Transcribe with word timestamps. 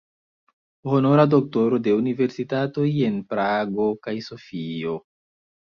Honora 0.93 1.25
doktoro 1.33 1.79
de 1.89 1.93
universitatoj 1.99 2.87
en 3.11 3.21
Prago 3.35 3.89
kaj 4.09 4.17
Sofio. 4.33 4.99